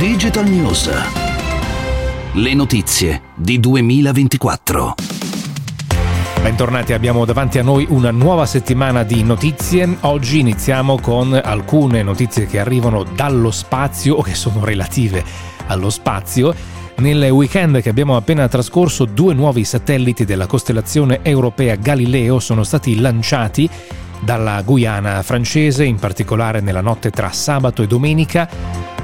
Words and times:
Digital 0.00 0.48
News. 0.48 0.90
Le 2.32 2.54
notizie 2.54 3.20
di 3.34 3.60
2024. 3.60 4.94
Bentornati, 6.40 6.94
abbiamo 6.94 7.26
davanti 7.26 7.58
a 7.58 7.62
noi 7.62 7.84
una 7.90 8.10
nuova 8.10 8.46
settimana 8.46 9.02
di 9.02 9.22
notizie. 9.22 9.98
Oggi 10.00 10.38
iniziamo 10.38 10.98
con 11.00 11.38
alcune 11.44 12.02
notizie 12.02 12.46
che 12.46 12.58
arrivano 12.58 13.02
dallo 13.02 13.50
spazio 13.50 14.14
o 14.14 14.22
che 14.22 14.34
sono 14.34 14.64
relative 14.64 15.22
allo 15.66 15.90
spazio. 15.90 16.54
Nel 16.96 17.22
weekend 17.24 17.82
che 17.82 17.90
abbiamo 17.90 18.16
appena 18.16 18.48
trascorso 18.48 19.04
due 19.04 19.34
nuovi 19.34 19.64
satelliti 19.64 20.24
della 20.24 20.46
costellazione 20.46 21.18
europea 21.20 21.74
Galileo 21.74 22.40
sono 22.40 22.62
stati 22.62 22.98
lanciati 22.98 23.68
dalla 24.20 24.62
Guyana 24.62 25.20
francese, 25.22 25.84
in 25.84 25.96
particolare 25.96 26.60
nella 26.60 26.80
notte 26.80 27.10
tra 27.10 27.30
sabato 27.32 27.82
e 27.82 27.86
domenica 27.86 28.48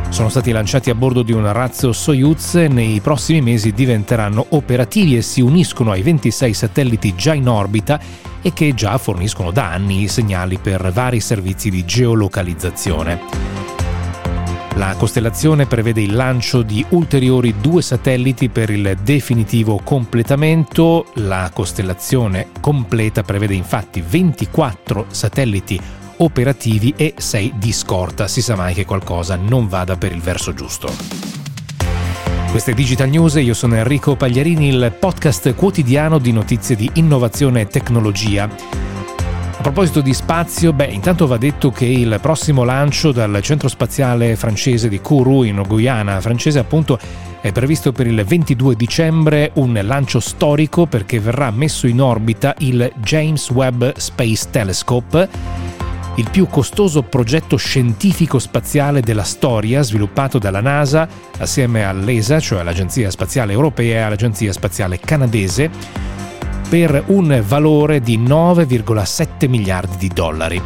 sono 0.08 0.28
stati 0.28 0.50
lanciati 0.50 0.90
a 0.90 0.94
bordo 0.94 1.22
di 1.22 1.32
un 1.32 1.50
razzo 1.52 1.92
Soyuz 1.92 2.54
e 2.54 2.68
nei 2.68 3.00
prossimi 3.00 3.40
mesi 3.42 3.72
diventeranno 3.72 4.46
operativi 4.50 5.16
e 5.16 5.22
si 5.22 5.40
uniscono 5.40 5.90
ai 5.90 6.02
26 6.02 6.54
satelliti 6.54 7.14
già 7.14 7.34
in 7.34 7.48
orbita 7.48 8.00
e 8.40 8.52
che 8.52 8.74
già 8.74 8.96
forniscono 8.98 9.50
da 9.50 9.70
anni 9.72 10.08
segnali 10.08 10.58
per 10.58 10.92
vari 10.92 11.20
servizi 11.20 11.68
di 11.68 11.84
geolocalizzazione. 11.84 13.56
La 14.76 14.94
costellazione 14.98 15.64
prevede 15.64 16.02
il 16.02 16.14
lancio 16.14 16.60
di 16.60 16.84
ulteriori 16.90 17.54
due 17.62 17.80
satelliti 17.80 18.50
per 18.50 18.68
il 18.68 18.98
definitivo 19.02 19.80
completamento. 19.82 21.06
La 21.14 21.50
costellazione 21.52 22.48
completa 22.60 23.22
prevede 23.22 23.54
infatti 23.54 24.04
24 24.06 25.06
satelliti 25.08 25.80
operativi 26.18 26.94
e 26.96 27.14
6 27.16 27.54
di 27.56 27.72
scorta. 27.72 28.28
Si 28.28 28.42
sa 28.42 28.56
mai 28.56 28.74
che 28.74 28.84
qualcosa 28.84 29.36
non 29.36 29.68
vada 29.68 29.96
per 29.96 30.12
il 30.12 30.20
verso 30.20 30.54
giusto. 30.54 30.92
Queste 32.50 32.74
Digital 32.74 33.08
News, 33.08 33.34
io 33.34 33.54
sono 33.54 33.74
Enrico 33.74 34.16
Pagliarini, 34.16 34.68
il 34.68 34.94
podcast 34.98 35.54
quotidiano 35.54 36.18
di 36.18 36.32
notizie 36.32 36.74
di 36.74 36.90
innovazione 36.94 37.60
e 37.62 37.66
tecnologia. 37.66 38.48
A 39.58 39.62
proposito 39.62 40.00
di 40.00 40.14
spazio, 40.14 40.72
beh, 40.72 40.86
intanto 40.86 41.26
va 41.26 41.36
detto 41.36 41.70
che 41.70 41.86
il 41.86 42.18
prossimo 42.20 42.62
lancio 42.64 43.12
dal 43.12 43.40
centro 43.42 43.68
spaziale 43.68 44.36
francese 44.36 44.88
di 44.88 45.00
Kourou 45.00 45.42
in 45.42 45.62
Guyana 45.66 46.20
francese 46.20 46.58
appunto 46.58 46.98
è 47.40 47.52
previsto 47.52 47.92
per 47.92 48.06
il 48.06 48.24
22 48.24 48.74
dicembre 48.74 49.50
un 49.54 49.78
lancio 49.82 50.20
storico 50.20 50.86
perché 50.86 51.20
verrà 51.20 51.50
messo 51.50 51.86
in 51.86 52.00
orbita 52.00 52.54
il 52.58 52.90
James 52.96 53.50
Webb 53.50 53.96
Space 53.96 54.48
Telescope 54.50 55.28
il 56.16 56.30
più 56.30 56.46
costoso 56.46 57.02
progetto 57.02 57.56
scientifico 57.56 58.38
spaziale 58.38 59.00
della 59.00 59.22
storia 59.22 59.82
sviluppato 59.82 60.38
dalla 60.38 60.60
NASA 60.60 61.06
assieme 61.38 61.84
all'ESA, 61.84 62.40
cioè 62.40 62.62
l'Agenzia 62.62 63.10
Spaziale 63.10 63.52
Europea 63.52 64.00
e 64.00 64.02
all'Agenzia 64.02 64.52
Spaziale 64.52 64.98
Canadese, 64.98 65.70
per 66.68 67.04
un 67.08 67.42
valore 67.46 68.00
di 68.00 68.18
9,7 68.18 69.48
miliardi 69.48 69.96
di 69.98 70.08
dollari. 70.08 70.60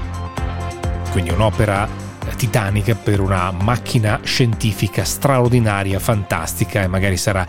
Quindi 1.10 1.30
un'opera 1.30 1.88
titanica 2.36 2.94
per 2.94 3.20
una 3.20 3.50
macchina 3.50 4.20
scientifica 4.22 5.04
straordinaria, 5.04 5.98
fantastica 5.98 6.82
e 6.82 6.86
magari 6.86 7.16
sarà 7.16 7.44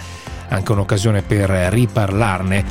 anche 0.49 0.71
un'occasione 0.71 1.21
per 1.21 1.49
riparlarne 1.49 2.65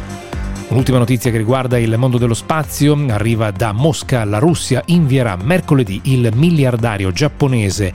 Un'ultima 0.71 0.99
notizia 0.99 1.33
che 1.33 1.37
riguarda 1.37 1.79
il 1.79 1.99
mondo 1.99 2.17
dello 2.17 2.33
spazio 2.33 2.97
arriva 3.09 3.51
da 3.51 3.73
Mosca. 3.73 4.25
La 4.25 4.39
Russia 4.39 4.81
invierà 4.87 5.37
mercoledì 5.37 6.01
il 6.05 6.31
miliardario 6.33 7.11
giapponese 7.11 7.93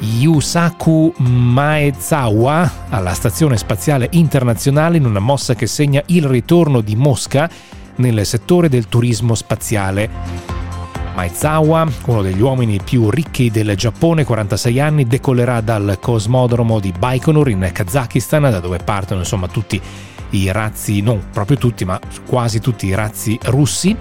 Yusaku 0.00 1.14
Maezawa 1.18 2.88
alla 2.88 3.14
Stazione 3.14 3.56
Spaziale 3.56 4.08
Internazionale 4.10 4.96
in 4.96 5.04
una 5.04 5.20
mossa 5.20 5.54
che 5.54 5.68
segna 5.68 6.02
il 6.06 6.24
ritorno 6.24 6.80
di 6.80 6.96
Mosca 6.96 7.48
nel 7.96 8.26
settore 8.26 8.68
del 8.68 8.88
turismo 8.88 9.36
spaziale. 9.36 10.10
Maezawa, 11.14 11.86
uno 12.06 12.22
degli 12.22 12.40
uomini 12.40 12.80
più 12.82 13.08
ricchi 13.08 13.52
del 13.52 13.76
Giappone, 13.76 14.24
46 14.24 14.80
anni, 14.80 15.06
decollerà 15.06 15.60
dal 15.60 15.98
cosmodromo 16.00 16.80
di 16.80 16.92
Baikonur 16.98 17.50
in 17.50 17.70
Kazakistan, 17.72 18.42
da 18.42 18.58
dove 18.58 18.78
partono 18.78 19.20
insomma 19.20 19.46
tutti 19.46 19.76
i 19.76 20.13
razzi, 20.50 21.00
non 21.00 21.28
proprio 21.32 21.56
tutti, 21.56 21.84
ma 21.84 21.98
quasi 22.26 22.60
tutti 22.60 22.86
i 22.86 22.94
razzi 22.94 23.38
russi 23.44 23.96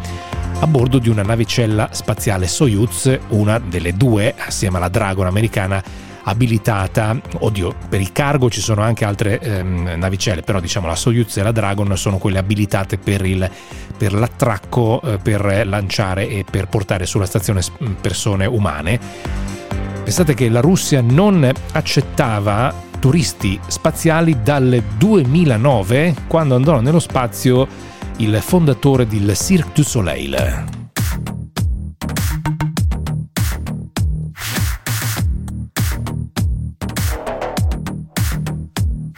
a 0.60 0.68
bordo 0.68 0.98
di 0.98 1.10
una 1.10 1.24
navicella 1.24 1.90
spaziale 1.92 2.48
Soyuz, 2.48 3.20
una 3.30 3.60
delle 3.60 3.94
due, 3.94 4.34
assieme 4.38 4.78
alla 4.78 4.88
Dragon 4.88 5.26
americana, 5.26 5.84
abilitata, 6.24 7.20
oddio, 7.40 7.76
per 7.90 8.00
il 8.00 8.12
cargo 8.12 8.50
ci 8.50 8.62
sono 8.62 8.82
anche 8.82 9.04
altre 9.04 9.40
ehm, 9.40 9.96
navicelle, 9.98 10.42
però 10.42 10.60
diciamo 10.60 10.88
la 10.88 10.96
Soyuz 10.96 11.36
e 11.38 11.44
la 11.44 11.52
Dragon 11.52 11.98
sono 11.98 12.18
quelle 12.18 12.38
abilitate 12.38 12.98
per, 12.98 13.26
il, 13.26 13.50
per 13.98 14.14
l'attracco, 14.14 15.02
eh, 15.02 15.18
per 15.18 15.64
lanciare 15.66 16.30
e 16.30 16.46
per 16.50 16.68
portare 16.68 17.06
sulla 17.06 17.26
stazione 17.26 17.62
persone 18.00 18.46
umane. 18.46 19.00
Pensate 20.04 20.34
che 20.34 20.50
la 20.50 20.62
Russia 20.62 21.02
non 21.02 21.50
accettava 21.74 22.74
turisti 23.04 23.60
spaziali 23.68 24.44
dal 24.44 24.82
2009, 24.98 26.16
quando 26.26 26.56
andò 26.56 26.80
nello 26.80 27.02
spazio 27.02 27.68
il 28.20 28.34
fondatore 28.40 29.06
del 29.06 29.36
Cirque 29.36 29.72
du 29.74 29.84
Soleil. 29.84 30.66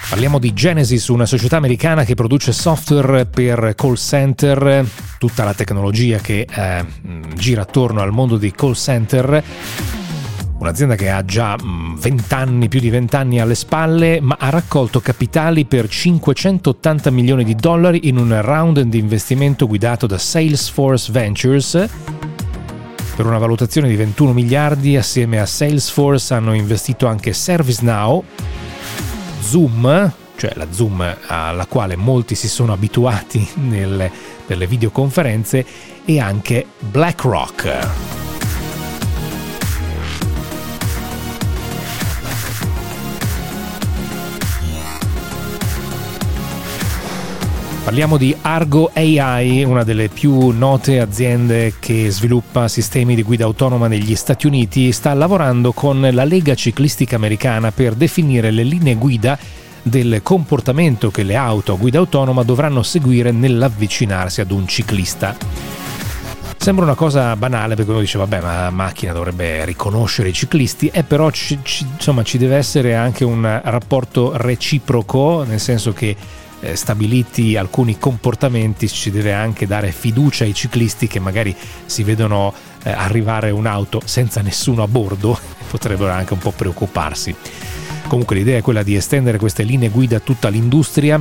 Parliamo 0.10 0.40
di 0.40 0.52
Genesis, 0.54 1.08
una 1.10 1.28
società 1.28 1.58
americana 1.58 2.04
che 2.06 2.16
produce 2.16 2.54
software 2.54 3.28
per 3.28 3.76
call 3.76 3.94
center, 3.94 4.84
tutta 5.20 5.44
la 5.44 5.54
tecnologia 5.54 6.18
che 6.18 6.48
eh, 6.50 6.86
gira 7.36 7.62
attorno 7.62 8.02
al 8.02 8.12
mondo 8.12 8.38
dei 8.38 8.52
call 8.52 8.74
center 8.74 9.44
un'azienda 10.58 10.96
che 10.96 11.10
ha 11.10 11.24
già 11.24 11.56
20 11.56 12.12
mm, 12.12 12.18
anni, 12.30 12.68
più 12.68 12.80
di 12.80 12.90
20 12.90 13.16
anni 13.16 13.40
alle 13.40 13.56
spalle, 13.56 14.20
ma 14.22 14.38
ha 14.40 14.50
raccolto 14.50 15.00
capitali 15.00 15.66
per 15.66 15.88
580 15.88 17.10
milioni 17.12 17.44
di 17.44 17.56
dollari 17.56 18.08
in 18.08 18.18
un 18.18 18.42
round 18.42 18.82
di 18.82 19.00
investimento 19.00 19.68
guidato 19.68 20.08
da 20.08 20.18
Salesforce 20.18 21.12
Ventures. 21.12 21.90
Per 23.16 23.26
una 23.26 23.38
valutazione 23.38 23.88
di 23.88 23.96
21 23.96 24.34
miliardi, 24.34 24.98
assieme 24.98 25.40
a 25.40 25.46
Salesforce 25.46 26.34
hanno 26.34 26.54
investito 26.54 27.08
anche 27.08 27.32
ServiceNow, 27.32 28.24
Zoom, 29.40 30.12
cioè 30.36 30.52
la 30.56 30.68
Zoom 30.70 31.16
alla 31.28 31.66
quale 31.66 31.96
molti 31.96 32.36
si 32.36 32.50
sono 32.50 32.74
abituati 32.74 33.48
nelle, 33.56 34.12
per 34.46 34.58
le 34.58 34.68
videoconferenze, 34.68 35.66
e 36.04 36.20
anche 36.20 36.66
BlackRock. 36.80 38.25
Parliamo 47.96 48.20
di 48.20 48.36
Argo 48.42 48.92
AI, 48.94 49.64
una 49.64 49.86
delle 49.86 50.10
più 50.10 50.50
note 50.50 51.00
aziende 51.00 51.76
che 51.80 52.10
sviluppa 52.12 52.68
sistemi 52.68 53.16
di 53.16 53.24
guida 53.24 53.46
autonoma 53.46 53.88
negli 53.88 54.18
Stati 54.18 54.48
Uniti, 54.48 54.92
sta 54.92 55.14
lavorando 55.14 55.72
con 55.72 56.06
la 56.12 56.26
Lega 56.26 56.56
Ciclistica 56.56 57.16
Americana 57.16 57.72
per 57.72 57.94
definire 57.94 58.52
le 58.52 58.64
linee 58.64 58.96
guida 58.96 59.40
del 59.82 60.20
comportamento 60.24 61.10
che 61.10 61.24
le 61.24 61.38
auto 61.38 61.72
a 61.72 61.78
guida 61.78 62.00
autonoma 62.00 62.44
dovranno 62.44 62.84
seguire 62.84 63.32
nell'avvicinarsi 63.32 64.42
ad 64.42 64.52
un 64.52 64.68
ciclista. 64.68 65.38
Sembra 66.58 66.84
una 66.84 66.96
cosa 66.96 67.34
banale 67.38 67.76
perché 67.76 67.92
uno 67.92 68.02
dice 68.02 68.18
vabbè 68.18 68.42
ma 68.42 68.64
la 68.64 68.72
macchina 68.72 69.14
dovrebbe 69.14 69.64
riconoscere 69.64 70.28
i 70.28 70.34
ciclisti 70.34 70.90
e 70.92 71.04
però 71.04 71.32
ci, 71.32 71.60
ci, 71.64 71.88
insomma 71.94 72.24
ci 72.24 72.38
deve 72.38 72.58
essere 72.58 72.94
anche 72.94 73.24
un 73.24 73.62
rapporto 73.64 74.34
reciproco 74.36 75.46
nel 75.48 75.62
senso 75.62 75.94
che 75.94 76.44
eh, 76.66 76.76
stabiliti 76.76 77.56
alcuni 77.56 77.98
comportamenti 78.00 78.90
ci 78.90 79.12
deve 79.12 79.34
anche 79.34 79.68
dare 79.68 79.92
fiducia 79.92 80.44
ai 80.44 80.54
ciclisti 80.54 81.08
che 81.08 81.20
magari 81.20 81.56
si 81.86 82.04
vedono 82.04 82.54
eh, 82.84 82.92
arrivare 82.92 83.52
un'auto 83.52 84.02
senza 84.04 84.42
nessuno 84.42 84.82
a 84.84 84.88
bordo, 84.88 85.38
potrebbero 85.70 86.12
anche 86.12 86.34
un 86.34 86.40
po' 86.40 86.52
preoccuparsi. 86.52 87.36
Comunque 88.08 88.36
l'idea 88.36 88.58
è 88.58 88.62
quella 88.62 88.84
di 88.84 88.96
estendere 88.96 89.38
queste 89.38 89.64
linee 89.64 89.90
guida 89.90 90.18
a 90.18 90.22
tutta 90.22 90.50
l'industria. 90.50 91.20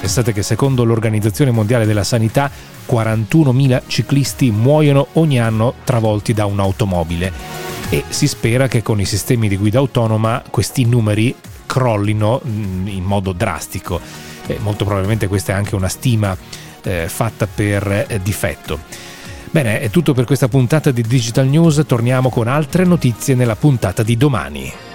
Pensate 0.00 0.32
che 0.32 0.42
secondo 0.42 0.84
l'Organizzazione 0.84 1.50
Mondiale 1.50 1.86
della 1.86 2.04
Sanità 2.04 2.50
41.000 2.88 3.82
ciclisti 3.86 4.50
muoiono 4.50 5.08
ogni 5.14 5.40
anno 5.40 5.74
travolti 5.84 6.32
da 6.32 6.46
un'automobile 6.46 7.32
e 7.90 8.04
si 8.08 8.28
spera 8.28 8.68
che 8.68 8.82
con 8.82 9.00
i 9.00 9.04
sistemi 9.04 9.48
di 9.48 9.56
guida 9.56 9.78
autonoma 9.78 10.42
questi 10.50 10.84
numeri 10.84 11.34
crollino 11.66 12.40
mm, 12.46 12.86
in 12.86 13.02
modo 13.02 13.32
drastico 13.32 14.00
eh, 14.48 14.58
molto 14.60 14.84
probabilmente 14.84 15.28
questa 15.28 15.52
è 15.52 15.54
anche 15.54 15.74
una 15.74 15.88
stima 15.88 16.36
eh, 16.82 17.08
fatta 17.08 17.46
per 17.46 18.06
eh, 18.08 18.20
difetto. 18.22 18.80
Bene, 19.50 19.80
è 19.80 19.88
tutto 19.88 20.12
per 20.12 20.24
questa 20.24 20.48
puntata 20.48 20.90
di 20.90 21.02
Digital 21.02 21.46
News, 21.46 21.82
torniamo 21.86 22.28
con 22.28 22.48
altre 22.48 22.84
notizie 22.84 23.34
nella 23.34 23.56
puntata 23.56 24.02
di 24.02 24.16
domani. 24.16 24.87